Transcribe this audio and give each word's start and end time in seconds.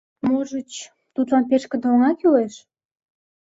Можыч, 0.27 0.71
тудлан 1.13 1.43
пешкыде 1.49 1.87
оҥа 1.93 2.11
кӱлеш? 2.19 2.53